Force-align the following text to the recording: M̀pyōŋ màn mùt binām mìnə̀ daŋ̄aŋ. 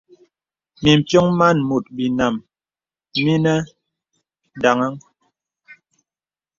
M̀pyōŋ 0.91 1.27
màn 1.39 1.57
mùt 1.69 1.85
binām 1.95 2.35
mìnə̀ 3.23 3.57
daŋ̄aŋ. 4.61 4.93